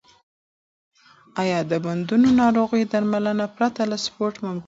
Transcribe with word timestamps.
آیا 1.41 1.59
د 1.69 1.73
بندونو 1.85 2.29
ناروغي 2.41 2.83
درملنه 2.91 3.45
پرته 3.55 3.81
له 3.91 3.97
سپورت 4.05 4.35
ممکنه 4.37 4.57
ده؟ 4.57 4.59